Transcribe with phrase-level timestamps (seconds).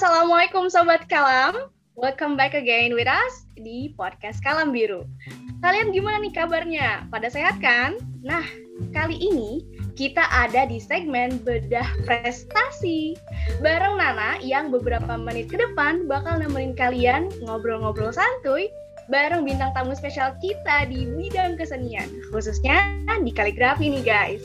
[0.00, 1.68] Assalamualaikum Sobat Kalam.
[1.92, 5.04] Welcome back again with us di podcast Kalam Biru.
[5.60, 7.04] Kalian gimana nih kabarnya?
[7.12, 8.00] Pada sehat kan?
[8.24, 8.40] Nah,
[8.96, 9.60] kali ini
[10.00, 13.12] kita ada di segmen bedah prestasi.
[13.60, 18.72] Bareng Nana yang beberapa menit ke depan bakal nemenin kalian ngobrol-ngobrol santuy
[19.12, 22.88] bareng bintang tamu spesial kita di bidang kesenian, khususnya
[23.20, 24.40] di kaligrafi nih guys.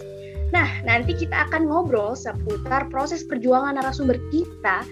[0.51, 4.83] Nah, nanti kita akan ngobrol seputar proses perjuangan narasumber kita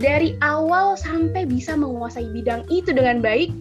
[0.00, 3.52] dari awal sampai bisa menguasai bidang itu dengan baik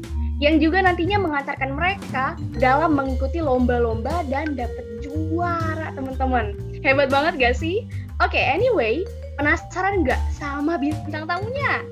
[0.42, 6.58] yang juga nantinya mengantarkan mereka dalam mengikuti lomba-lomba dan dapat juara teman-teman.
[6.82, 7.86] Hebat banget gak sih?
[8.26, 9.05] Oke, okay, anyway,
[9.38, 11.86] penasaran nggak sama bintang tamunya?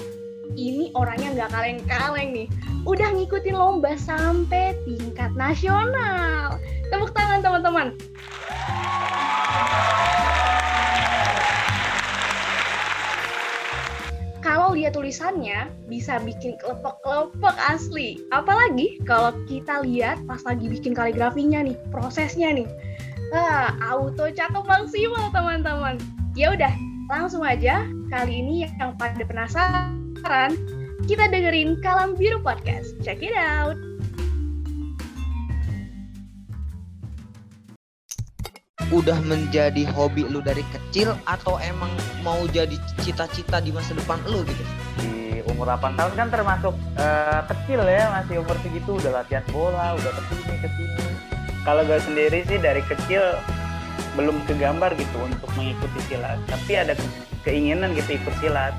[0.58, 2.48] Ini orangnya nggak kaleng-kaleng nih.
[2.90, 6.58] Udah ngikutin lomba sampai tingkat nasional.
[6.90, 7.94] Tepuk tangan teman-teman.
[14.70, 18.21] Kalau lihat tulisannya bisa bikin kelepek-kelepek asli.
[18.30, 22.70] Apalagi kalau kita lihat pas lagi bikin kaligrafinya nih, prosesnya nih.
[23.34, 25.98] Ah, auto cakep maksimal teman-teman.
[26.38, 26.70] Ya udah,
[27.10, 27.82] langsung aja
[28.13, 30.54] kali ini yang pada penasaran,
[31.10, 32.93] kita dengerin Kalam Biru Podcast.
[33.02, 33.88] Check it out.
[38.90, 41.93] Udah menjadi hobi lu dari kecil atau emang
[42.26, 42.73] mau jadi
[43.05, 44.63] cita-cita di masa depan lu gitu?
[45.01, 49.93] Di umur 8 tahun kan termasuk uh, kecil ya, masih umur segitu udah latihan bola,
[49.93, 51.05] udah ke sini ke sini.
[51.62, 53.21] Kalau gue sendiri sih dari kecil
[54.18, 56.98] belum kegambar gitu untuk mengikuti silat, tapi ada
[57.46, 58.74] keinginan gitu ikut silat.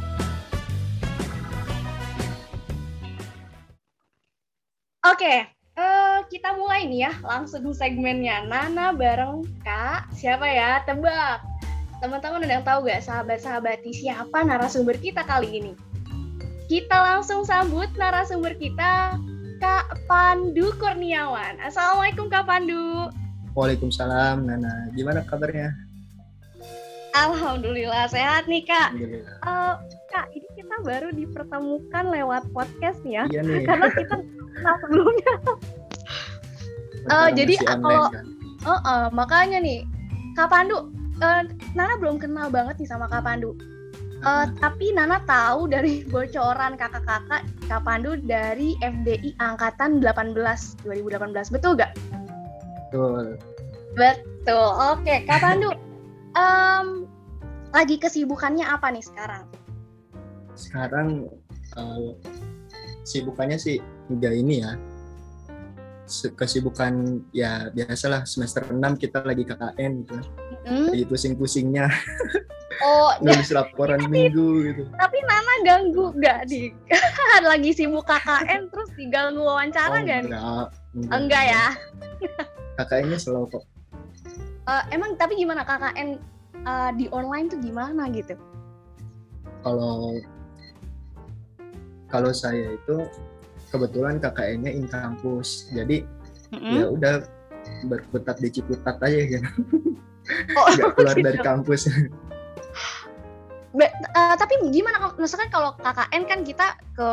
[5.00, 5.38] Oke, okay,
[6.30, 8.46] kita mulai nih ya langsung segmennya.
[8.46, 10.78] Nana bareng Kak siapa ya?
[10.86, 11.42] Tebak.
[12.00, 15.72] Teman-teman yang tahu gak sahabat-sahabati siapa narasumber kita kali ini?
[16.70, 19.18] Kita langsung sambut narasumber kita
[19.58, 21.60] Kak Pandu Kurniawan.
[21.60, 23.10] Assalamualaikum Kak Pandu.
[23.58, 24.88] Waalaikumsalam Nana.
[24.94, 25.74] Gimana kabarnya?
[27.10, 28.94] Alhamdulillah sehat nih Kak.
[29.42, 29.74] Uh,
[30.14, 33.26] Kak ini kita baru dipertemukan lewat podcast ya.
[33.28, 33.66] Iya nih.
[33.66, 34.14] karena kita
[34.54, 35.34] kenal sebelumnya
[37.08, 38.24] uh, jadi kalau kan?
[38.66, 39.86] uh, uh, makanya nih
[40.36, 40.92] Kak Pandu
[41.24, 43.56] uh, Nana belum kenal banget nih sama Kak Pandu
[44.24, 50.34] uh, tapi Nana tahu dari bocoran kakak-kakak Kak Pandu dari FDI angkatan 18
[50.84, 51.94] 2018 betul gak?
[52.90, 53.38] Betul.
[53.94, 54.70] Betul.
[54.74, 55.70] Oke, Kak Pandu.
[56.34, 57.06] um,
[57.70, 59.46] lagi kesibukannya apa nih sekarang?
[60.58, 61.30] Sekarang
[61.78, 62.10] uh,
[63.06, 63.78] sibukannya sih
[64.10, 64.74] enggak ini ya
[66.34, 70.16] kesibukan ya biasalah semester 6 kita lagi KKN gitu
[70.66, 70.88] mm.
[70.90, 71.86] lagi pusing-pusingnya.
[72.82, 74.82] Oh nulis laporan tapi, minggu gitu.
[74.98, 76.74] tapi Nana ganggu gak di
[77.50, 80.66] lagi sibuk KKN terus diganggu wawancara oh, gak enggak,
[80.96, 81.66] enggak, enggak ya?
[82.80, 83.64] KKN-nya selalu kok.
[84.68, 86.20] Uh, emang tapi gimana KKN
[86.64, 88.36] uh, di online tuh gimana gitu?
[89.60, 90.16] Kalau
[92.10, 93.06] kalau saya itu
[93.70, 95.70] kebetulan KKN-nya in kampus.
[95.72, 96.04] Jadi
[96.54, 96.74] mm-hmm.
[96.76, 97.14] ya udah
[97.86, 99.48] berkutat di Ciputat aja gitu.
[100.58, 101.26] Oh, nggak keluar gitu.
[101.26, 101.80] dari kampus.
[103.70, 107.10] Be, uh, tapi gimana misalkan kalau KKN kan kita ke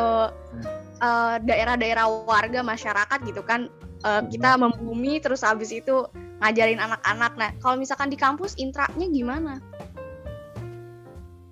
[1.06, 3.69] uh, daerah-daerah warga masyarakat gitu kan
[4.01, 6.09] uh, kita membumi terus habis itu
[6.41, 7.38] ngajarin anak-anak.
[7.38, 9.62] Nah kalau misalkan di kampus intranya gimana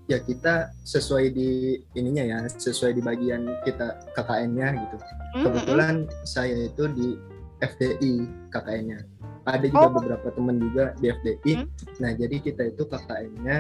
[0.06, 5.44] ya kita sesuai di ininya ya sesuai di bagian kita KKN-nya gitu mm-hmm.
[5.44, 7.18] kebetulan saya itu di
[7.66, 8.14] FDI
[8.54, 9.00] KKN-nya
[9.46, 9.94] ada juga oh.
[9.98, 11.98] beberapa teman juga di FDI mm-hmm.
[12.02, 13.58] nah jadi kita itu KKN-nya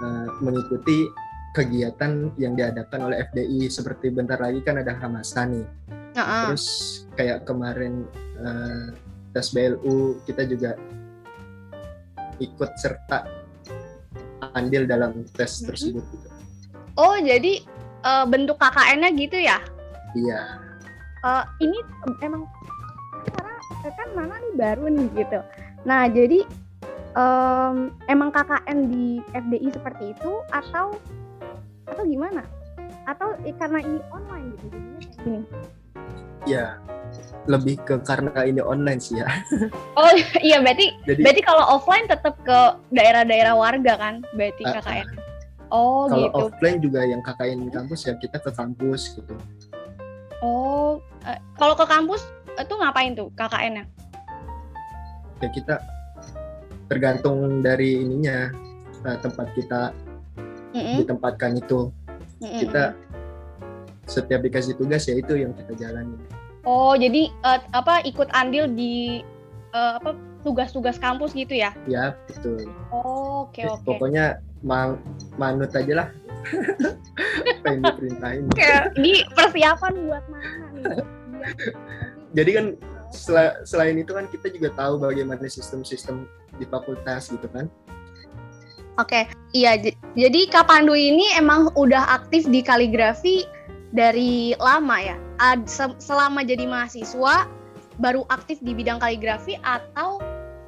[0.00, 1.04] uh, mengikuti
[1.52, 5.66] kegiatan yang diadakan oleh FDI seperti bentar lagi kan ada Hamasan nih
[6.16, 6.44] uh-uh.
[6.48, 6.66] terus
[7.12, 8.08] kayak kemarin
[8.40, 8.96] uh,
[9.36, 10.80] tes BLU kita juga
[12.40, 13.47] ikut serta
[14.58, 15.66] andil dalam tes hmm.
[15.70, 16.28] tersebut gitu.
[16.98, 17.62] Oh, jadi
[18.02, 19.62] uh, bentuk KKN-nya gitu ya?
[20.18, 20.58] Iya.
[21.22, 21.78] Uh, ini
[22.22, 22.46] emang
[23.30, 23.54] karena
[23.94, 25.38] kan mana nih baru nih gitu.
[25.86, 26.42] Nah, jadi
[27.14, 30.98] um, emang KKN di FDI seperti itu atau
[31.86, 32.42] atau gimana?
[33.08, 35.40] Atau eh, karena ini online gitu jadinya kayak gini?
[36.46, 36.80] Ya,
[37.48, 39.28] lebih ke karena ini online sih ya.
[39.98, 40.12] Oh
[40.44, 42.60] iya berarti Jadi, berarti kalau offline tetap ke
[42.92, 45.06] daerah-daerah warga kan berarti uh, KKN.
[45.72, 46.32] Oh kalau gitu.
[46.32, 49.34] Kalau offline juga yang KKN di kampus ya kita ke kampus gitu.
[50.44, 52.22] Oh uh, kalau ke kampus
[52.54, 53.84] itu ngapain tuh KKN-nya?
[55.40, 55.74] Ya kita
[56.92, 58.52] tergantung dari ininya
[59.08, 59.96] uh, tempat kita
[60.72, 60.96] mm -hmm.
[61.02, 61.90] ditempatkan itu.
[62.38, 62.62] Mm-mm.
[62.62, 62.94] kita
[64.08, 66.16] setiap dikasih tugas ya itu yang kita jalani
[66.64, 69.20] Oh, jadi eh, apa ikut andil di
[69.70, 70.12] eh, apa
[70.42, 71.72] tugas-tugas kampus gitu ya?
[71.86, 73.84] ya betul Oh, oke Eh, oke.
[73.84, 74.24] pokoknya
[74.60, 74.98] ma-
[75.36, 76.08] manut aja lah
[77.54, 78.44] apa yang diperintahin
[78.96, 80.84] ini persiapan buat mana nih?
[82.36, 82.66] Jadi kan
[83.08, 86.24] sel- selain itu kan kita juga tahu bagaimana sistem-sistem
[86.56, 87.68] di fakultas gitu kan
[88.98, 89.78] Oke, iya.
[89.78, 93.46] j- Jadi Kak Pandu ini emang udah aktif di kaligrafi
[93.90, 95.16] dari lama ya.
[95.38, 97.46] Ad- se- selama jadi mahasiswa
[97.96, 100.18] baru aktif di bidang kaligrafi atau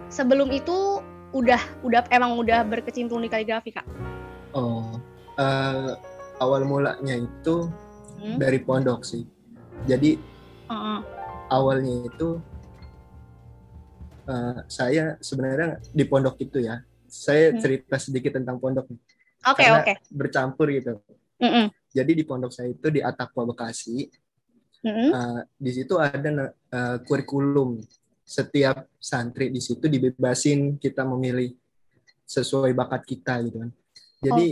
[0.07, 0.99] sebelum itu
[1.31, 3.87] udah udah emang udah berkecimpung di kaligrafi kak?
[4.51, 4.99] oh
[5.37, 5.95] eh,
[6.39, 7.71] awal mulanya itu
[8.19, 8.37] Hmm?
[8.37, 9.23] dari pondok sih
[9.87, 10.19] jadi
[10.67, 10.99] Heeh.
[11.49, 12.37] awalnya itu
[14.27, 17.59] eh, saya sebenarnya di pondok itu ya saya Hmm.
[17.59, 19.01] cerita sedikit tentang pondok nih,
[19.47, 19.95] Oke Karena- oke.
[20.13, 20.99] bercampur gitu
[21.39, 21.73] Mm-mm.
[21.91, 24.07] Jadi di pondok saya itu di Atakwa Bekasi
[24.87, 25.11] Mm-mm.
[25.13, 27.83] eh, di situ ada eh, kurikulum
[28.25, 31.53] setiap santri di situ dibebasin kita memilih
[32.25, 33.71] sesuai bakat kita gitu kan
[34.23, 34.47] jadi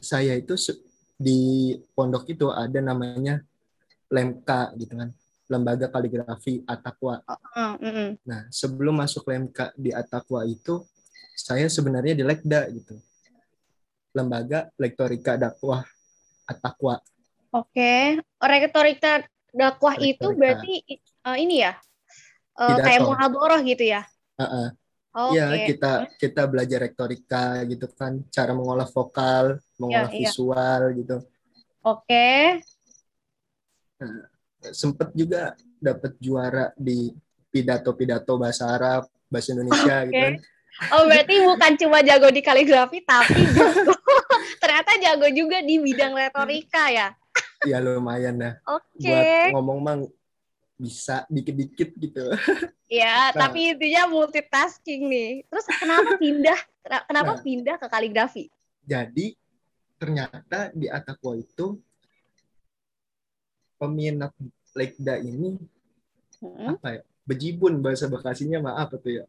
[0.00, 0.56] saya itu
[1.14, 3.44] di pondok itu ada namanya
[4.08, 5.12] lemka gitu kan
[5.48, 8.10] lembaga kaligrafi Atakwa Heeh, mm-mm.
[8.24, 10.82] Nah, sebelum masuk LMK di Atakwa itu,
[11.36, 12.96] saya sebenarnya di Lekda gitu.
[14.14, 15.84] Lembaga Lektorika Dakwah
[16.44, 17.00] Atakwa.
[17.54, 19.22] Oke, retorika
[19.54, 20.38] dakwah itu Retorika.
[20.38, 21.78] berarti eh, ini ya,
[22.52, 22.82] Pidato.
[22.82, 24.02] kayak muhadharah gitu ya?
[24.36, 24.68] Heeh.
[25.14, 25.38] Oke.
[25.38, 30.26] Iya, kita kita belajar retorika gitu kan, cara mengolah vokal, mengolah iya.
[30.26, 31.16] visual gitu.
[31.86, 32.58] Oke.
[34.74, 37.14] Sempet juga dapat juara di
[37.54, 40.34] pidato-pidato bahasa Arab, bahasa Indonesia gitu kan.
[40.90, 43.94] Oh berarti bukan cuma jago di kaligrafi tapi jago
[44.94, 47.08] ternyata jago juga di bidang retorika ya.
[47.66, 48.54] Ya lumayan dah.
[48.68, 49.02] Oke.
[49.02, 50.00] Buat ngomong mang
[50.74, 52.24] bisa dikit-dikit gitu.
[52.86, 53.46] Ya, Nah.
[53.46, 55.30] tapi intinya multitasking nih.
[55.50, 56.58] Terus kenapa pindah?
[57.08, 57.42] Kenapa Nah.
[57.42, 58.44] pindah ke kaligrafi?
[58.84, 59.34] Jadi
[59.96, 61.80] ternyata di Atakwa itu
[63.80, 64.30] peminat
[64.74, 65.58] Lekda ini
[66.42, 67.02] Hmm, apa ya?
[67.24, 69.24] Bejibun bahasa Bekasinya maaf itu ya.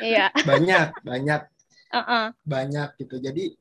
[0.00, 0.26] Iya.
[0.48, 1.42] Banyak, banyak,
[1.92, 2.26] Heeh.
[2.40, 3.20] banyak gitu.
[3.20, 3.52] Jadi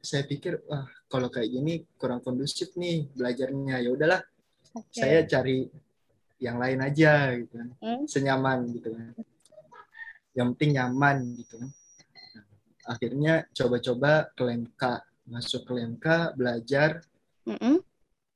[0.00, 3.82] saya pikir wah kalau kayak gini kurang kondusif nih belajarnya.
[3.82, 4.20] Ya udahlah,
[4.74, 4.98] Oke.
[4.98, 5.66] saya cari
[6.42, 7.68] yang lain aja gitu kan.
[7.80, 8.04] Hmm.
[8.04, 9.14] Senyaman gitu kan.
[10.36, 11.70] Yang penting nyaman gitu kan.
[12.36, 12.44] Nah,
[12.92, 14.82] akhirnya coba-coba ke LMK,
[15.30, 16.06] masuk ke LMK,
[16.36, 17.00] belajar
[17.48, 17.80] Mm-mm.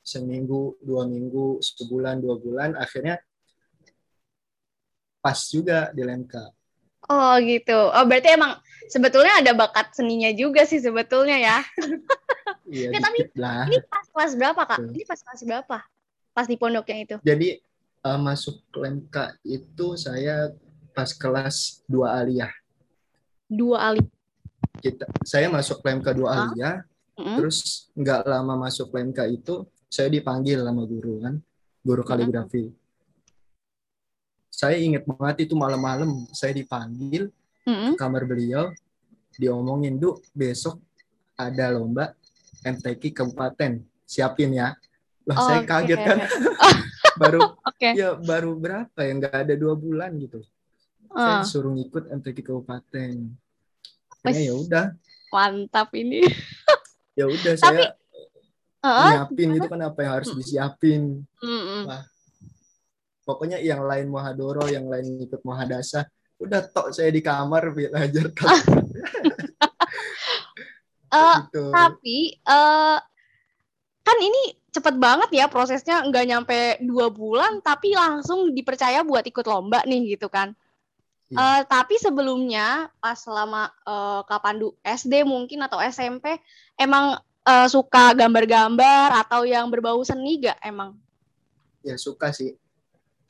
[0.01, 3.21] seminggu, dua minggu, sebulan, dua bulan, akhirnya
[5.21, 6.35] pas juga di LMK.
[7.11, 7.77] Oh gitu.
[7.77, 8.57] Oh berarti emang
[8.89, 11.59] sebetulnya ada bakat seninya juga sih sebetulnya ya.
[12.71, 13.67] Iya, Ya, tapi lah.
[13.67, 14.79] Ini pas kelas berapa kak?
[14.95, 15.79] Ini pas kelas berapa?
[16.31, 17.17] Pas di pondoknya itu?
[17.27, 17.49] Jadi
[18.07, 20.55] eh, masuk LMK itu saya
[20.95, 22.53] pas kelas 2 aliyah.
[23.51, 24.07] Dua ali.
[24.79, 26.35] Kita, saya masuk LMK 2 Hah?
[26.47, 26.77] aliyah,
[27.19, 27.37] Mm-mm.
[27.43, 31.35] terus nggak lama masuk LMK itu, saya dipanggil sama guru kan,
[31.83, 32.71] guru kaligrafi.
[34.47, 37.35] Saya ingat banget itu malam-malam saya dipanggil
[37.67, 37.99] Mm-mm.
[37.99, 38.71] kamar beliau
[39.35, 40.79] diomongin du besok
[41.35, 42.13] ada lomba
[42.63, 44.75] MTQ kabupaten siapin ya
[45.29, 45.69] lah saya Oke.
[45.69, 46.19] kaget kan
[47.21, 47.89] baru Oke.
[47.95, 50.41] ya baru berapa ya nggak ada dua bulan gitu
[51.11, 53.11] Ah, saya disuruh ngikut MTQ kabupaten
[54.23, 54.31] Wes.
[54.31, 54.85] Akhirnya ya udah
[55.35, 56.23] mantap ini.
[57.19, 57.99] ya udah Tapi- saya
[58.81, 59.11] Heeh.
[59.13, 61.85] nyiapin itu kan apa yang harus disiapin Mm-mm.
[63.23, 66.09] pokoknya yang lain muhadoro yang lain ikut muhadasah
[66.41, 68.33] udah tok saya di kamar belajar
[71.11, 72.99] Eh, gitu tapi eh
[74.01, 79.43] kan ini cepet banget ya prosesnya nggak nyampe dua bulan tapi langsung dipercaya buat ikut
[79.45, 80.55] lomba nih gitu kan.
[81.31, 81.39] Iya.
[81.39, 86.39] Eh, tapi sebelumnya pas selama eh, Kak Pandu SD mungkin atau SMP
[86.79, 90.95] emang eh, suka gambar-gambar atau yang berbau seni gak emang?
[91.81, 92.53] ya suka sih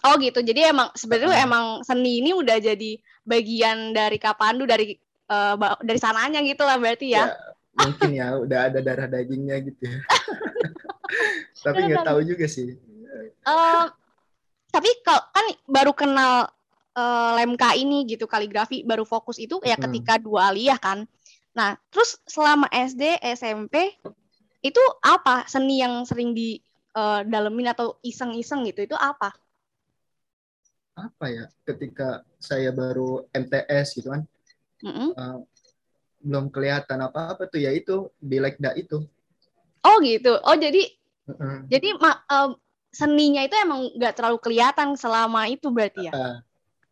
[0.00, 0.40] Oh gitu.
[0.40, 4.96] Jadi emang sebenarnya emang seni ini udah jadi bagian dari Kak Pandu dari
[5.28, 7.28] ba- dari sananya gitu lah berarti ya.
[7.74, 9.98] Mungkin ya udah ada darah dagingnya gitu ya
[11.64, 12.76] tapi nggak tahu juga sih
[13.40, 13.86] Eh,
[14.70, 16.46] tapi kalau kan baru kenal
[16.94, 19.88] eh, lemka ini gitu kaligrafi baru fokus itu ya Hmm.
[19.88, 21.08] ketika dua aliyah kan.
[21.56, 23.98] Nah, terus selama SD, SMP
[24.62, 26.60] itu apa seni yang sering di
[26.94, 29.34] eh, dalemin atau iseng-iseng gitu itu apa?
[31.00, 34.22] apa ya ketika saya baru MTS gitu kan
[34.84, 35.16] Mm-mm.
[35.16, 35.38] eh,
[36.20, 39.00] belum kelihatan apa apa tuh ya itu di Lekda itu
[39.80, 40.36] Oh gitu.
[40.44, 40.84] Oh jadi
[41.24, 41.64] Mm-mm.
[41.72, 42.52] jadi ma- eh,
[42.92, 46.12] seninya itu emang nggak terlalu kelihatan selama itu berarti ya.
[46.12, 46.36] Ah,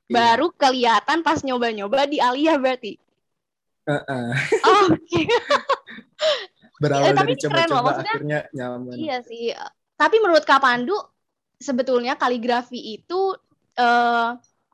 [0.08, 0.14] iya.
[0.16, 2.97] Baru kelihatan pas nyoba-nyoba di Alia berarti.
[3.85, 4.32] Ah, ah.
[4.64, 5.20] Oh, oke.
[6.80, 9.52] berawal Eh, tapi dari keren loh, coba-coba maksudnya- akhirnya nyaman Iya sih.
[9.99, 10.97] Tapi menurut Kak Pandu
[11.61, 13.37] sebetulnya kaligrafi itu
[13.76, 14.28] eh,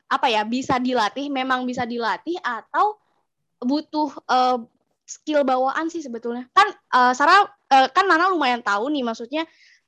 [0.07, 2.95] apa ya bisa dilatih, memang bisa dilatih atau
[3.65, 4.59] butuh eh,
[5.05, 6.49] skill bawaan sih sebetulnya.
[6.53, 9.43] Kan eh, Sarah eh, kan Nana lumayan tahu nih maksudnya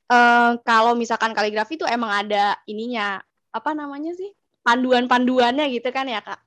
[0.09, 3.21] eh, kalau misalkan kaligrafi itu emang ada ininya
[3.53, 4.33] apa namanya sih
[4.65, 6.41] panduan-panduannya gitu kan ya Kak.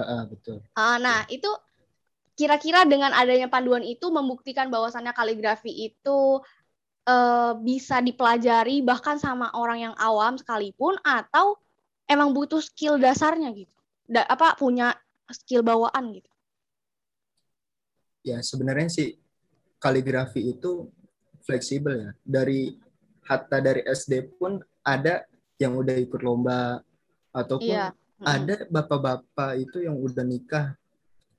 [0.00, 1.48] Ah, betul Ah, nah, itu
[2.34, 6.40] kira-kira dengan adanya panduan itu membuktikan bahwasannya kaligrafi itu
[7.04, 11.60] eh, bisa dipelajari bahkan sama orang yang awam sekalipun atau
[12.08, 13.72] emang butuh skill dasarnya gitu.
[14.08, 14.96] Da- apa punya
[15.32, 16.30] skill bawaan gitu.
[18.20, 19.16] ya sebenarnya sih
[19.80, 20.92] kaligrafi itu
[21.40, 22.76] fleksibel ya dari
[23.24, 25.24] hatta dari SD pun ada
[25.56, 26.84] yang udah ikut lomba
[27.32, 27.96] ataupun Iya.
[28.20, 30.76] Ada bapak-bapak itu yang udah nikah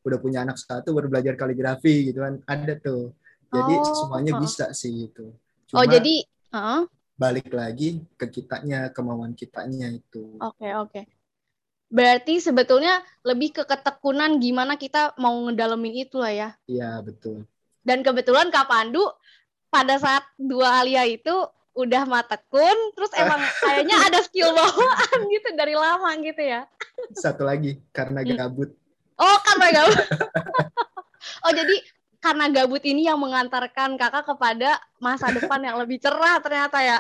[0.02, 3.14] udah punya anak satu baru belajar kaligrafi gitu kan ada tuh
[3.54, 4.42] jadi Oh, semuanya heeh.
[4.42, 5.30] bisa sih itu
[5.78, 6.82] Oh, Cuma jadi heeh.
[7.14, 11.06] balik lagi ke kitanya kemauan kitanya itu Oke, oke.
[11.92, 16.50] Berarti sebetulnya lebih ke ketekunan gimana kita mau ngedalemin itu lah ya.
[16.66, 17.44] iya betul
[17.84, 19.04] Dan kebetulan Kak Pandu
[19.68, 21.32] pada saat dua alia itu
[21.72, 26.64] udah matekun, terus emang kayaknya ada skill bawaan gitu dari lama gitu ya.
[27.16, 28.40] satu lagi karena Hmm.
[28.40, 28.72] gabut
[29.22, 30.02] Oh, karena gabut.
[31.46, 31.76] oh, jadi
[32.18, 36.98] karena gabut ini yang mengantarkan kakak kepada masa depan yang lebih cerah ternyata ya.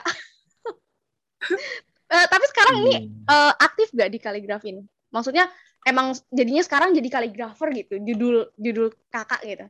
[2.11, 3.23] Eh, tapi sekarang ini Hmm.
[3.23, 4.83] eh, aktif gak di kaligrafi ini?
[5.11, 5.47] Maksudnya
[5.87, 9.65] emang jadinya sekarang jadi kaligrafer gitu, judul judul kakak gitu.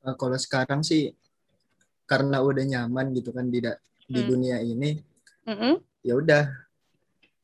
[0.00, 1.12] Eh, kalau sekarang sih
[2.04, 4.28] karena udah nyaman gitu kan di da- di Hmm.
[4.34, 4.98] dunia ini
[5.46, 5.78] Mm-mm.
[6.02, 6.42] ya udah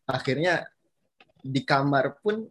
[0.05, 0.67] akhirnya
[1.39, 2.43] di kamar pun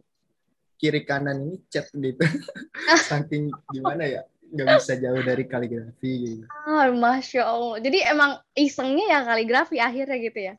[0.80, 2.16] kiri kanan ini chat gitu
[3.08, 4.22] saking gimana ya
[4.56, 7.78] nggak bisa jauh dari kaligrafi gitu Ah, masya Allah.
[7.78, 10.54] Jadi emang isengnya ya kaligrafi akhirnya gitu ya.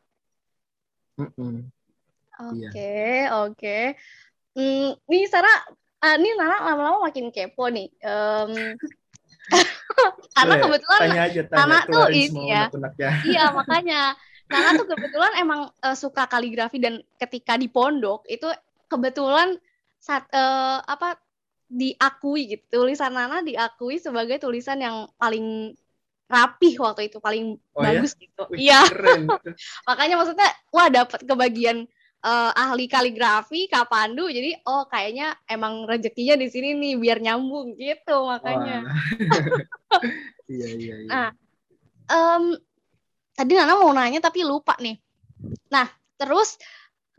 [1.17, 1.61] Iya.
[2.37, 3.01] Oke,
[3.33, 3.79] oke.
[4.53, 5.57] Hmm, nih Sarah,
[6.05, 7.89] ah, nih Nana lama-lama makin kepo nih.
[7.99, 8.77] Em,
[10.37, 12.63] karena Boleh, kebetulan tanya aja tanya Nana tuh ini ya.
[13.27, 14.01] Iya, makanya.
[14.47, 18.47] Nana tuh kebetulan emang eh, suka kaligrafi dan ketika di pondok itu
[18.87, 19.59] kebetulan
[19.99, 21.19] saat eh, apa
[21.67, 22.83] diakui gitu.
[22.83, 25.75] Tulisan Nana diakui sebagai tulisan yang paling
[26.27, 27.99] rapih waktu itu, paling Oh ya?
[28.03, 28.43] bagus gitu.
[28.51, 28.83] Wih, Iya,
[29.87, 31.87] makanya maksudnya wah dapat kebagian
[32.23, 34.27] eh, ahli kaligrafi Kak Pandu.
[34.27, 38.83] Jadi oh kayaknya emang rezekinya di sini nih biar nyambung gitu makanya.
[40.47, 41.29] Iya iya iya Nah,
[42.07, 42.55] Em,
[43.35, 44.95] tadi Nana mau nanya tapi lupa nih.
[45.67, 46.55] Nah, terus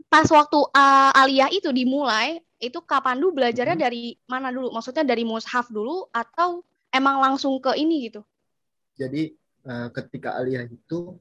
[0.09, 3.83] pas waktu uh, aliyah itu dimulai, itu Kapandu belajarnya Mhm.
[3.85, 4.73] dari mana dulu?
[4.73, 8.21] Maksudnya dari mushaf dulu atau emang langsung ke ini gitu?
[8.99, 9.31] jadi
[9.63, 11.15] eh, ketika aliyah itu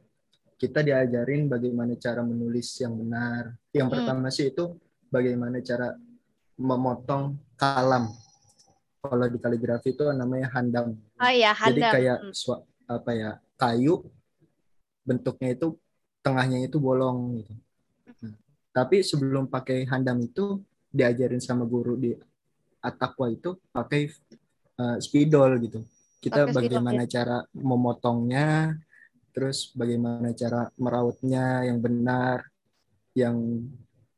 [0.58, 4.02] kita diajarin bagaimana cara menulis yang benar yang Hmm.
[4.02, 4.74] pertama sih itu
[5.06, 5.94] bagaimana cara
[6.58, 8.10] memotong kalam
[8.98, 12.34] kalau di kaligrafi itu namanya handam Oh iya, jadi kayak Mm.
[12.34, 14.02] sua- apa ya kayu
[15.06, 15.78] bentuknya itu
[16.18, 17.54] tengahnya itu bolong gitu
[18.72, 22.14] tapi sebelum pakai handam itu diajarin sama guru di
[22.80, 24.08] atakwa itu pakai
[24.78, 25.80] eh, spidol gitu.
[26.18, 28.74] Kita Pakai spidol, bagaimana cara memotongnya
[29.30, 32.42] terus bagaimana cara merautnya yang benar
[33.14, 33.36] yang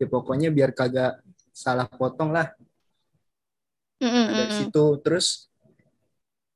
[0.01, 1.21] ya pokoknya biar kagak
[1.53, 2.53] salah potong lah.
[4.01, 5.53] Mm, mm, dari situ terus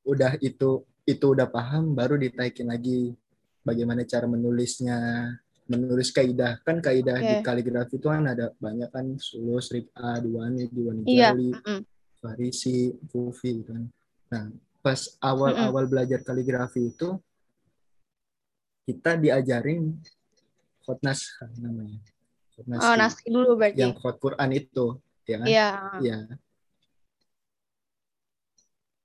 [0.01, 3.13] udah itu itu udah paham baru ditaikin lagi
[3.61, 4.97] bagaimana cara menulisnya
[5.65, 7.43] menulis kaidah kan kaidah di Oke.
[7.43, 11.33] kaligrafi itu kan ada banyak kan sulus rika diwani diwani Iya.
[11.33, 11.81] jali mm,
[12.21, 13.85] farisi kufi gitu kan
[14.29, 14.43] nah
[14.79, 17.17] pas awal-awal belajar kaligrafi itu
[18.85, 19.97] kita diajarin
[20.85, 21.97] khotnas namanya
[22.53, 23.81] khotnas Oh, naskah dulu berarti.
[23.81, 25.69] yang khot Quran itu ya kan Iya.
[26.05, 26.17] ya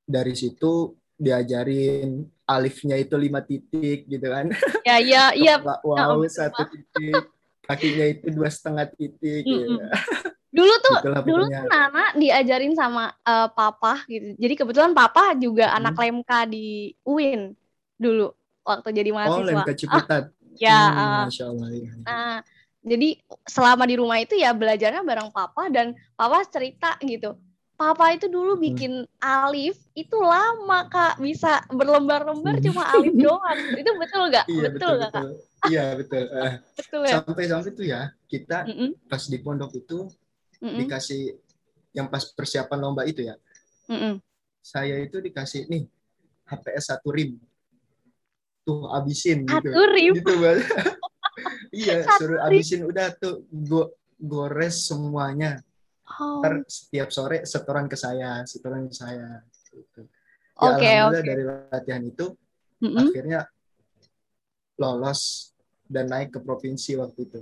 [0.05, 4.49] dari situ diajarin alifnya itu lima titik gitu kan
[4.89, 5.55] Ya, iya, iya.
[5.61, 7.23] Wow betul, satu titik
[7.69, 9.77] kakinya itu dua setengah titik Mm-mm.
[9.77, 9.85] gitu.
[10.57, 14.35] Dulu tuh Itulah dulu tuh Nana diajarin sama eh, papa gitu.
[14.35, 15.79] Jadi kebetulan papa juga Hmm.
[15.79, 17.55] anak lemka di UIN
[17.95, 18.35] dulu
[18.67, 19.63] waktu jadi oh mahasiswa.
[19.63, 20.25] lem Ciputat
[20.59, 21.91] Ya, Hmm, eh, masya Allah ya.
[22.03, 22.37] Nah,
[22.83, 23.09] jadi
[23.47, 27.39] selama di rumah itu ya belajarnya bareng papa dan papa cerita gitu.
[27.81, 28.65] Papa itu dulu Hmm.
[28.67, 28.93] bikin
[29.25, 34.95] alif itu lama kak bisa berlembar-lembar cuma alif doang itu betul nggak Iya betul betul
[34.99, 35.47] nggak kak betul.
[35.67, 36.23] Iya betul.
[36.45, 38.01] Eh, betul ya sampai sampai tuh ya
[38.33, 39.95] kita Mm-mm, pas di pondok itu
[40.63, 41.21] mm-mm, dikasih
[41.97, 43.35] yang pas persiapan lomba itu ya.
[43.89, 44.21] mm-mm.
[44.73, 45.83] Saya itu dikasih nih
[46.51, 47.31] HPS satu rim.
[48.65, 49.69] Tuh abisin gitu.
[49.69, 50.31] satu rim Gitu
[51.75, 52.67] iya, Satu suruh rim.
[52.67, 55.61] abisin udah tuh go gores semuanya.
[56.19, 59.47] Oh, Ntar setiap sore setoran ke saya, setoran ke saya.
[59.71, 60.03] Gitu.
[60.59, 61.31] Ya, Oke, alhamdulillah oke.
[61.31, 62.27] dari latihan itu
[62.83, 62.99] mm-mm.
[62.99, 63.41] akhirnya
[64.77, 65.53] lolos
[65.87, 67.41] dan naik ke provinsi waktu itu.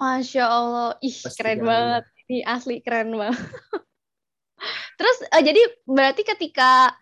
[0.00, 2.04] Masya Allah, ih Pasti keren ya, banget.
[2.24, 3.40] Ini asli keren banget.
[4.98, 6.92] Terus eh, jadi berarti ketika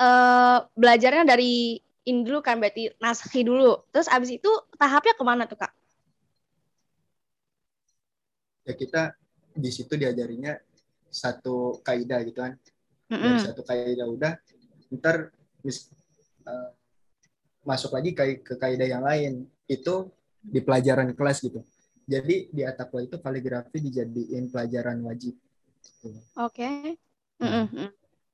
[0.00, 3.86] eh, belajarnya dari ini dulu kan berarti naskhi dulu.
[3.94, 5.72] Terus abis itu tahapnya ke mana tuh kak?
[8.66, 9.02] Ya kita
[9.52, 10.56] di situ diajarinya
[11.12, 12.56] satu kaidah gitu kan.
[13.08, 13.44] Dari Mm-mm.
[13.44, 14.32] satu kaidah udah,
[14.96, 15.28] ntar
[15.60, 15.92] mis-
[16.48, 16.70] eh,
[17.62, 19.44] masuk lagi ke, ke kaidah yang lain.
[19.68, 21.60] Itu di pelajaran kelas gitu.
[22.02, 25.38] Jadi di Atakwa itu kaligrafi dijadiin pelajaran wajib.
[26.02, 26.18] Gitu.
[26.40, 26.98] Oke.
[27.38, 27.92] Nah, Mm-mm, mm.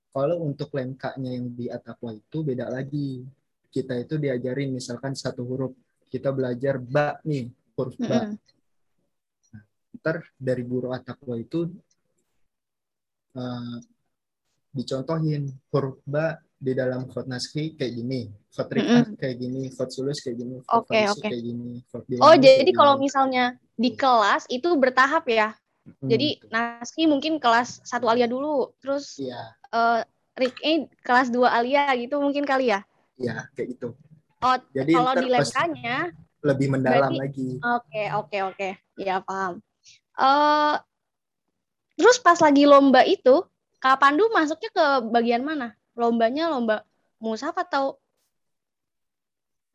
[0.08, 3.22] Kalau untuk lemkanya yang di Atakwa itu beda lagi.
[3.68, 5.76] Kita itu diajarin misalkan satu huruf.
[6.08, 8.24] Kita belajar ba nih, huruf ba.
[8.24, 8.40] Mm-mm.
[9.98, 11.66] Ntar dari guru Atakwa itu
[13.36, 13.76] eh,
[14.72, 18.20] dicontohin huruf ba di dalam khot naskhi kayak gini,
[18.54, 21.28] khot rik'ah kayak gini, khot sulus kayak gini, khot farisi oke.
[21.30, 23.04] kayak gini, khot Oh jadi kayak kalau gini.
[23.06, 23.44] misalnya
[23.78, 25.54] di kelas itu bertahap ya?
[25.86, 30.02] Hmm, Jadi naskhi mungkin kelas satu alia dulu, terus iya, eh
[30.38, 32.86] Rik eh, kelas 2 alia gitu mungkin kali ya?
[33.18, 33.88] iya kayak gitu.
[34.38, 35.96] Oh Jadi kalau di lemkanya
[36.46, 37.48] lebih mendalam berarti- lagi.
[37.58, 38.68] Oke, oke, oke.
[39.02, 39.58] Ya, paham.
[40.18, 40.76] Eh
[41.98, 43.42] terus pas lagi lomba itu,
[43.78, 45.74] Kak Pandu masuknya ke bagian mana?
[45.94, 46.82] Lombanya lomba
[47.22, 47.98] musaf atau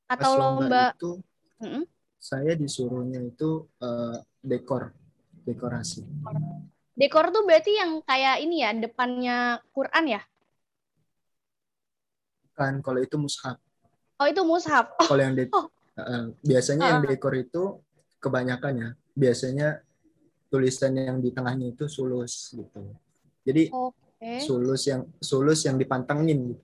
[0.08, 1.12] Pas atau lomba itu
[1.64, 1.84] Mm-mm.
[2.20, 4.92] saya disuruhnya itu eh, dekor,
[5.48, 6.04] dekorasi.
[6.94, 10.22] dekor tuh berarti yang kayak ini ya, depannya Quran ya?
[12.54, 13.58] Kan kalau itu mushaf.
[14.22, 14.94] Oh, itu mushaf.
[15.02, 15.68] Oh, Kalau yang de- Oh.
[15.98, 17.10] eh, biasanya yang Ah.
[17.10, 17.82] dekor itu
[18.22, 19.82] kebanyakan ya, biasanya
[20.54, 22.94] tulisan yang di tengahnya itu sulus gitu.
[23.42, 24.38] Jadi oke.
[24.46, 26.64] sulus yang sulus yang dipantengin gitu.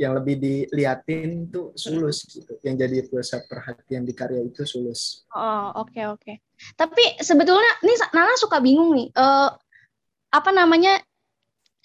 [0.00, 2.54] Yang lebih diliatin tuh sulus gitu.
[2.62, 5.26] Yang jadi pusat perhatian di karya itu sulus.
[5.34, 6.32] Oh, oke, oke.
[6.78, 9.10] Tapi sebetulnya nih Nana suka bingung nih.
[9.10, 9.50] Eh
[10.30, 11.02] apa namanya?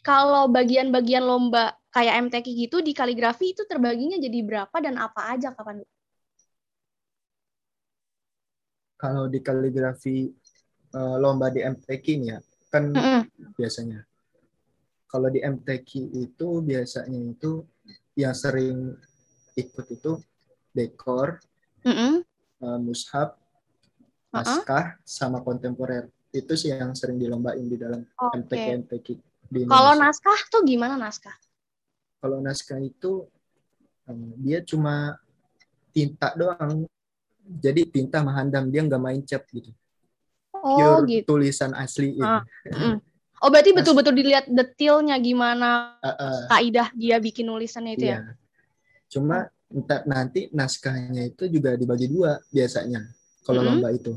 [0.05, 5.49] Kalau bagian-bagian lomba kayak MTQ gitu di kaligrafi itu terbaginya jadi berapa dan apa aja
[5.49, 5.81] Kak Pandu?
[8.95, 10.29] Kalau di kaligrafi
[10.95, 12.39] eh, lomba di MTQ ini ya,
[12.71, 13.21] kan Mm-mm.
[13.59, 13.99] biasanya.
[15.05, 17.63] Kalau di MTQ itu biasanya itu
[18.15, 18.95] yang sering
[19.55, 20.19] ikut itu
[20.71, 21.39] dekor,
[21.83, 22.23] Mm-mm.
[22.63, 24.43] eh, mushaf, Uh-uh.
[24.43, 26.11] naskah, sama kontemporer.
[26.35, 28.43] Itu sih yang sering dilombain di dalam Oke.
[28.43, 29.07] MTQ MTQ
[29.47, 31.31] di Kalau naskah tuh gimana naskah?
[32.19, 33.23] Kalau naskah itu
[34.11, 35.15] eh, dia cuma
[35.95, 36.83] tinta doang.
[37.45, 39.71] Jadi tinta menghandam dia nggak main cat gitu.
[40.65, 41.29] Oh Pure gitu.
[41.29, 42.09] tulisan asli.
[42.17, 42.25] gitu.
[42.25, 42.41] Ah.
[42.73, 42.97] Mm.
[43.43, 48.17] Oh berarti betul-betul dilihat detailnya gimana Eh, eh, kaidah dia bikin nulisannya itu ya?
[48.17, 48.33] iya.
[49.11, 49.37] Cuma
[49.69, 53.05] ntar nanti naskahnya itu juga dibagi dua biasanya
[53.45, 53.77] kalau Mm-mm.
[53.77, 54.13] lomba itu.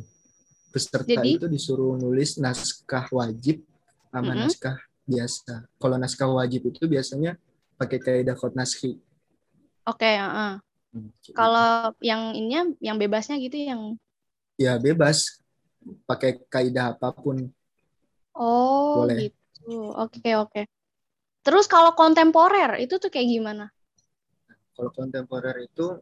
[0.72, 1.32] Peserta Jadi?
[1.36, 3.64] itu disuruh nulis naskah wajib
[4.12, 4.44] sama Mm-mm.
[4.48, 4.76] naskah
[5.08, 5.54] biasa.
[5.80, 7.36] Kalau naskah wajib itu biasanya
[7.80, 9.00] pakai kaidah khot naskhi.
[9.88, 10.52] Oke, heeh.
[10.92, 11.36] Hmm, gitu.
[11.36, 13.82] Kalau yang ininya yang bebasnya gitu yang
[14.60, 15.38] ya bebas
[16.04, 17.48] pakai kaidah apa pun.
[18.38, 19.28] Oh Boleh.
[19.28, 19.92] gitu.
[19.98, 20.62] Oke, oke.
[21.42, 23.66] Terus kalau kontemporer itu tuh kayak gimana?
[24.76, 25.98] Kalau kontemporer itu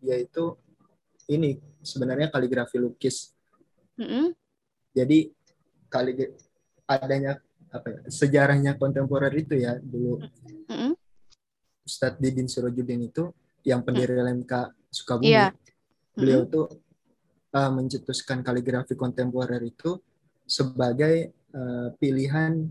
[0.00, 0.56] dia itu
[1.28, 3.32] ini sebenarnya kaligrafi lukis.
[3.96, 4.32] Mm-mm.
[4.94, 5.32] Jadi
[5.88, 6.12] kali
[6.84, 7.40] adanya
[7.74, 10.22] apa ya, sejarahnya kontemporer itu ya dulu
[10.70, 10.92] Mm-mm.
[11.84, 13.32] Ustadz Didin Surojudin itu
[13.64, 14.52] yang pendiri LMK
[14.92, 15.32] Sukabumi.
[15.32, 15.46] Iya.
[16.14, 16.70] Beliau tuh
[17.54, 19.96] uh, mencetuskan kaligrafi kontemporer itu
[20.44, 22.66] sebagai uh, pilihan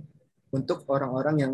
[0.53, 1.53] untuk orang-orang yang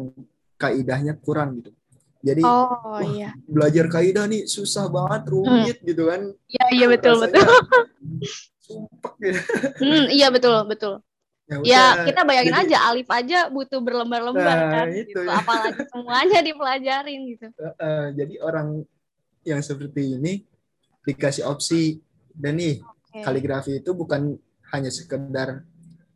[0.59, 1.71] kaidahnya kurang gitu.
[2.19, 3.31] Jadi Oh wah, iya.
[3.47, 6.35] belajar kaidah nih susah banget, rumit gitu kan.
[6.51, 7.47] Iya, iya betul, Rasanya betul.
[8.59, 9.39] Sumpek gitu.
[9.79, 10.93] Hmm, iya betul, betul.
[11.49, 15.19] Ya, Ya, kita bayangin jadi- aja alif aja butuh berlembar-lembar Nah, kan itu gitu.
[15.25, 15.39] ya.
[15.39, 17.47] Apalagi semuanya dipelajarin gitu.
[17.57, 18.67] Eh, jadi orang
[19.41, 20.43] yang seperti ini
[21.07, 22.03] dikasih opsi
[22.35, 24.37] dan nih Kaligrafi itu bukan
[24.69, 25.65] hanya sekedar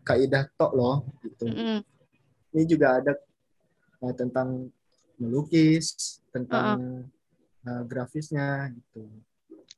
[0.05, 1.47] kaidah tok loh gitu.
[1.49, 1.79] Mm-mm.
[2.53, 3.17] ini juga ada
[4.03, 4.69] uh, tentang
[5.17, 7.07] melukis tentang
[7.65, 9.09] uh, grafisnya gitu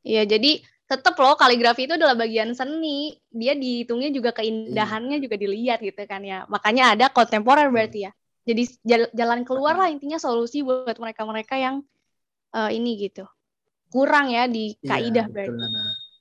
[0.06, 3.18] Iya, jadi tetap loh kaligrafi itu adalah bagian seni.
[3.34, 6.46] Dia dihitungnya juga keindahannya juga dilihat gitu kan ya.
[6.46, 8.12] Makanya ada kontemporer berarti ya.
[8.46, 8.70] Jadi
[9.18, 11.82] jalan keluar lah intinya solusi buat mereka-mereka yang
[12.54, 13.26] uh, ini gitu.
[13.90, 15.58] Kurang ya di iya, kaidah iya, berarti.
[15.58, 15.74] Oke,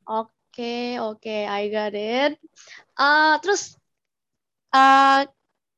[0.08, 2.38] oke, okay, okay, I got it.
[2.94, 3.74] Uh, terus
[4.70, 5.26] uh,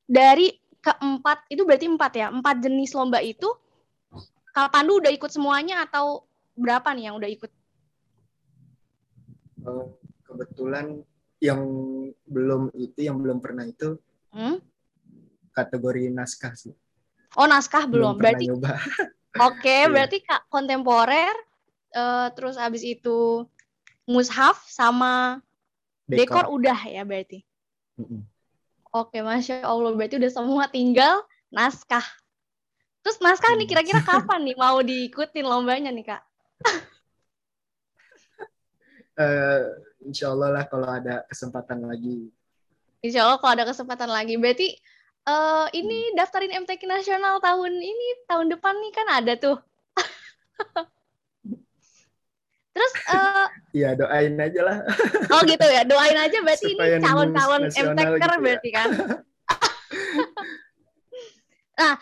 [0.05, 3.49] dari keempat itu berarti empat ya, empat jenis lomba itu
[4.53, 7.51] kapan lu udah ikut semuanya atau berapa nih yang udah ikut?
[9.65, 9.87] Eh,
[10.29, 11.01] kebetulan
[11.41, 11.61] yang
[12.29, 13.97] belum itu yang belum pernah itu
[14.37, 14.61] hmm?
[15.57, 16.77] kategori naskah sih.
[17.37, 18.45] Oh naskah belum, belum berarti.
[18.53, 18.77] Oke,
[19.41, 19.93] okay, iya.
[19.93, 21.33] berarti kak kontemporer,
[21.97, 23.45] uh, terus abis itu
[24.07, 25.43] mushaf sama
[26.07, 27.43] dekor, dekor udah ya berarti.
[27.99, 28.21] Mm -mm.
[28.95, 31.21] Oke, masya Allah berarti udah semua tinggal
[31.53, 32.07] naskah.
[33.05, 36.23] Terus naskah nih kira-kira kapan nih mau diikutin lombanya nih kak?
[39.21, 39.63] uh,
[40.09, 42.33] insya Allah lah kalau ada kesempatan lagi.
[43.05, 44.41] Insya Allah kalau ada kesempatan lagi.
[44.41, 44.81] Berarti
[45.29, 46.17] uh, ini hmm.
[46.17, 49.59] daftarin MTQ nasional tahun ini, tahun depan nih kan ada tuh.
[52.77, 54.79] Terus uh, ya doain aja lah.
[55.33, 58.37] oh gitu ya, doain aja berarti Supaya ini calon-calon MTK gitu ya.
[58.37, 58.89] berarti kan.
[61.81, 61.93] nah,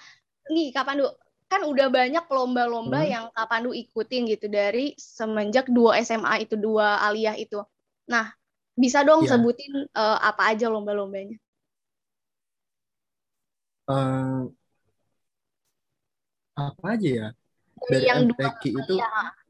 [0.50, 1.14] nih kapan dulu
[1.46, 3.10] kan udah banyak lomba-lomba hmm.
[3.14, 7.62] yang Kak Pandu ikutin gitu dari semenjak dua SMA itu dua aliyah itu.
[8.10, 8.34] Nah,
[8.74, 9.38] bisa dong ya.
[9.38, 11.38] sebutin uh, apa aja lomba-lombanya?
[13.86, 14.50] Uh,
[16.58, 17.28] apa aja ya?
[17.78, 19.43] Dari yang MTQ dua itu aliyah.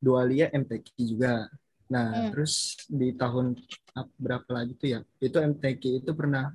[0.00, 1.46] Dua aliyah MTQ juga.
[1.90, 2.30] Nah, hmm.
[2.32, 3.54] terus di tahun
[4.16, 5.00] berapa lagi tuh ya?
[5.20, 6.50] Itu MTQ itu pernah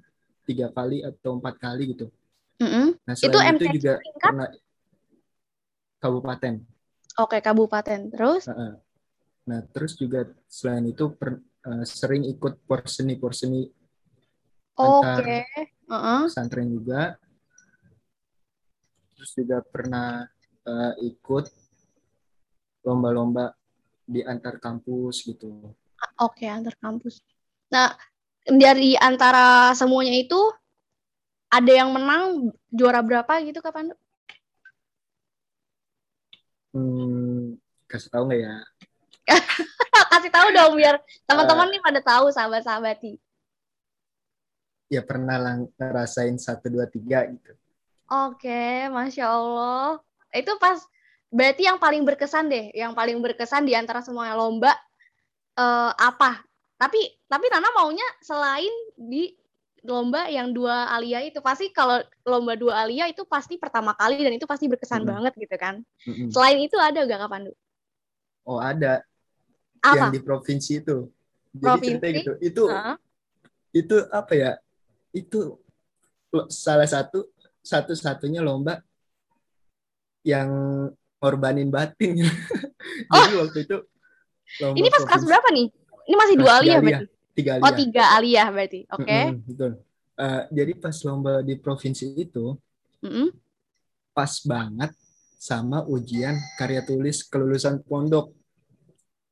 [0.45, 2.07] tiga kali atau empat kali gitu.
[2.61, 2.87] Mm-hmm.
[3.03, 4.21] Nah, itu MTQ itu juga tingkat?
[4.23, 4.49] pernah
[5.99, 6.53] kabupaten.
[7.19, 7.99] Oke, kabupaten.
[8.13, 8.47] Terus?
[9.45, 13.67] Nah, terus juga selain itu per, uh, sering ikut porseni-porseni
[14.75, 15.41] antar okay.
[15.87, 16.27] uh-uh.
[16.27, 17.15] pesantren juga.
[19.15, 20.27] Terus juga pernah
[20.67, 21.45] uh, ikut
[22.85, 23.57] lomba-lomba
[24.05, 25.73] di antar kampus gitu.
[26.21, 27.25] Oke, okay, antar kampus.
[27.73, 27.97] Nah,
[28.45, 30.37] dari antara semuanya itu
[31.49, 33.89] ada yang menang juara berapa gitu kapan?
[36.75, 37.57] Hmm,
[37.89, 38.55] kasih tahu nggak ya?
[40.13, 43.17] kasih tahu dong biar teman-teman uh, nih pada tahu sahabat-sahabat nih.
[44.91, 47.57] Ya pernah lah ngerasain satu dua tiga gitu.
[48.05, 49.97] Oke, masya Allah.
[50.29, 50.77] Itu pas
[51.35, 54.71] berarti yang paling berkesan deh, yang paling berkesan di antara semua lomba
[55.59, 56.39] uh, apa?
[56.79, 59.35] Tapi tapi Nana maunya selain di
[59.85, 64.33] lomba yang dua alia itu pasti kalau lomba dua alia itu pasti pertama kali dan
[64.33, 65.13] itu pasti berkesan mm -hmm.
[65.19, 65.75] banget gitu kan.
[66.07, 66.27] Mm -hmm.
[66.31, 67.51] Selain itu ada gak Kak Pandu?
[68.47, 69.03] Oh ada.
[69.83, 70.09] Apa?
[70.09, 70.97] Yang di provinsi itu.
[71.51, 72.07] Jadi provinsi?
[72.23, 72.31] gitu.
[72.39, 72.95] Itu uh
[73.75, 74.51] itu apa ya?
[75.11, 75.59] Itu
[76.47, 77.27] salah satu
[77.59, 78.79] satu-satunya lomba
[80.23, 80.47] yang
[81.19, 82.23] korbanin batin.
[83.13, 83.45] Jadi oh.
[83.45, 83.77] waktu itu
[84.61, 85.67] Ini pas kelas berapa nih?
[86.05, 87.15] Ini masih dua alia berarti?
[87.35, 87.67] tiga aliyah.
[87.67, 89.03] Oh tiga aliyah berarti, oke.
[89.03, 89.23] Okay.
[89.27, 89.71] Mm -hmm, betul.
[90.15, 92.55] Uh, jadi pas lomba di provinsi itu,
[93.03, 93.27] mm -hmm.
[94.15, 94.91] pas banget
[95.35, 98.31] sama ujian karya tulis kelulusan pondok.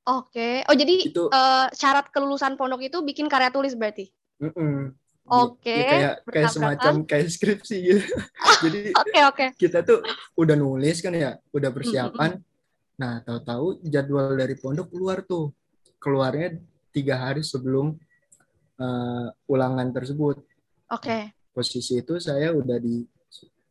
[0.04, 0.36] Oke.
[0.36, 0.56] Okay.
[0.68, 4.12] Oh jadi itu, uh, syarat kelulusan pondok itu bikin karya tulis berarti?
[4.44, 4.78] Mm -mm.
[5.24, 5.72] Oke.
[5.72, 5.80] Okay.
[5.80, 8.04] Ya, kayak kayak semacam kayak skripsi gitu.
[8.64, 9.36] jadi Oke okay, oke.
[9.36, 9.50] Okay.
[9.56, 10.04] Kita tuh
[10.36, 12.30] udah nulis kan ya, udah persiapan.
[12.36, 13.00] Mm -hmm.
[13.00, 15.56] Nah tahu-tahu jadwal dari pondok keluar tuh,
[15.98, 16.60] keluarnya
[16.92, 17.96] tiga hari sebelum
[18.78, 20.44] uh, ulangan tersebut.
[20.92, 21.08] Oke.
[21.08, 21.24] Okay.
[21.56, 23.08] Posisi itu saya udah di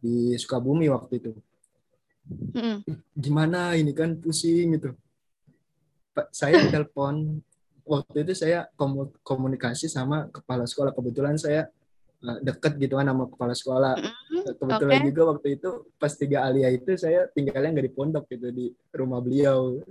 [0.02, 1.32] di Sukabumi waktu itu.
[2.56, 2.82] Mm.
[3.12, 4.96] Gimana ini kan pusing gitu.
[6.16, 7.44] Pak, saya telepon
[7.82, 8.68] waktu itu saya
[9.22, 11.68] komunikasi sama kepala sekolah kebetulan saya
[12.22, 13.94] uh, deket gitu kan sama kepala sekolah.
[14.58, 15.08] Kebetulan okay.
[15.12, 19.22] juga waktu itu pas tiga alia itu saya tinggalnya nggak di pondok gitu di rumah
[19.22, 19.82] beliau.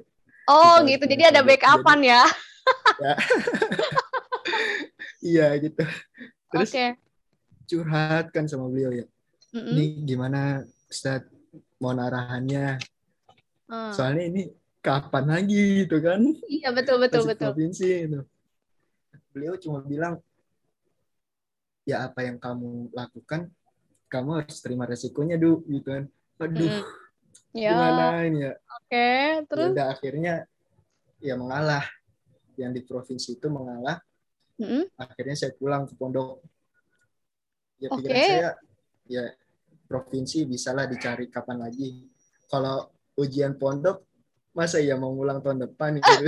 [0.49, 2.25] Oh gitu, jadi ada backupan ya?
[3.03, 3.13] ya.
[5.21, 5.85] iya gitu
[6.51, 6.97] terus okay.
[7.69, 9.05] curhat kan sama beliau ya
[9.53, 9.71] mm -hmm.
[9.71, 10.41] ini gimana
[10.91, 11.23] Ustaz
[11.79, 12.77] mau arahannya
[13.69, 13.91] hmm.
[13.95, 14.41] soalnya ini
[14.81, 16.21] kapan lagi gitu kan?
[16.49, 17.47] Iya betul betul Masih betul.
[17.53, 18.21] provinsi itu
[19.31, 20.19] beliau cuma bilang
[21.87, 23.49] ya apa yang kamu lakukan
[24.11, 26.03] kamu harus terima resikonya du gitu kan.
[26.43, 26.83] Aduh mm.
[27.55, 27.71] ya.
[27.71, 28.53] gimana ini ya?
[28.59, 29.71] Oke okay, terus?
[29.71, 30.33] ya udah akhirnya
[31.23, 31.85] ya mengalah.
[32.59, 33.97] Yang di provinsi itu mengalah.
[34.61, 34.93] Mm-hmm.
[34.93, 36.43] akhirnya saya pulang ke pondok.
[37.81, 38.27] Ya pikiran Oke.
[38.29, 38.49] saya
[39.09, 39.23] ya
[39.89, 42.05] provinsi bisalah dicari kapan lagi.
[42.51, 44.10] Kalau ujian pondok
[44.51, 46.25] masa ya mau ngulang tahun depan gitu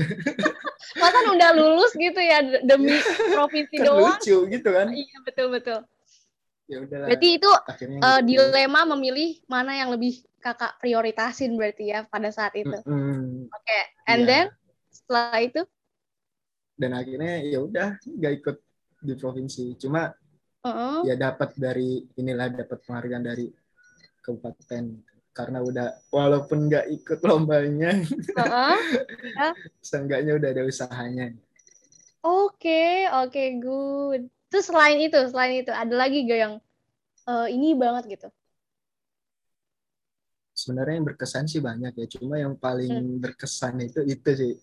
[0.94, 2.96] Masa udah lulus gitu ya demi
[3.32, 4.16] provinsi kan doang?
[4.20, 5.80] lucu gitu kan Iya betul betul.
[6.64, 8.28] ya udahlah Berarti itu akhirnya eh, gitu.
[8.30, 12.72] dilema memilih mana yang lebih kakak prioritasin berarti ya pada saat itu.
[12.72, 13.48] Oke, Mm-mm.
[14.08, 14.28] and Iya.
[14.28, 14.46] then
[14.92, 15.62] setelah itu,
[16.76, 18.58] dan akhirnya ya udah nggak ikut
[19.04, 20.12] di provinsi cuma
[20.64, 21.04] uh-uh.
[21.04, 23.48] ya dapat dari inilah dapat penghargaan dari
[24.20, 24.84] kabupaten
[25.34, 28.00] karena udah walaupun nggak ikut lombanya
[28.38, 28.78] uh-uh.
[29.88, 31.34] seenggaknya udah ada usahanya
[32.24, 34.32] Oke, oke, good.
[34.48, 36.54] Terus selain itu, selain itu ada lagi gak yang
[37.28, 38.28] eh, ini banget gitu?
[40.54, 44.54] sebenarnya yang berkesan sih banyak ya cuma yang paling berkesan itu itu sih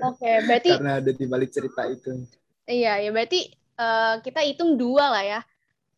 [0.08, 2.24] Oke, berarti karena ada di balik cerita itu
[2.64, 5.40] iya ya berarti eh, kita hitung dua lah ya.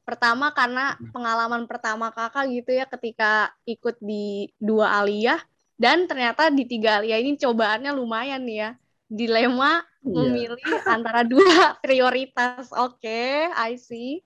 [0.04, 1.10] Pertama karena Hmm.
[1.16, 5.40] pengalaman pertama kakak gitu ya ketika ikut di dua aliyah
[5.80, 8.70] dan ternyata di tiga aliyah ini cobaannya lumayan nih ya.
[9.08, 10.12] Dilema Iya.
[10.16, 12.68] memilih antara dua prioritas.
[12.76, 14.20] Oke, I see.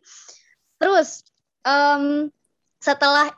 [0.78, 1.22] Terus
[1.62, 2.30] em,
[2.78, 3.34] setelah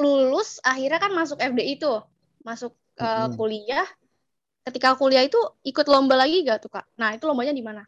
[0.00, 2.04] lulus akhirnya kan masuk FDI tuh,
[2.44, 3.36] masuk Mm-mm.
[3.36, 3.86] kuliah.
[4.64, 6.88] Ketika kuliah itu ikut lomba lagi gak tuh kak?
[6.96, 7.84] Nah itu lombanya di mana?